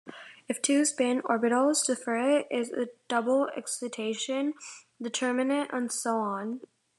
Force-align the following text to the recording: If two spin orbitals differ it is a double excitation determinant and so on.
If 0.49 0.63
two 0.63 0.83
spin 0.85 1.21
orbitals 1.21 1.85
differ 1.85 2.15
it 2.15 2.47
is 2.49 2.71
a 2.71 2.89
double 3.07 3.49
excitation 3.55 4.55
determinant 4.99 5.69
and 5.71 5.91
so 5.91 6.15
on. 6.17 6.61